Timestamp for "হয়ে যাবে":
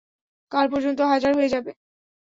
1.37-1.71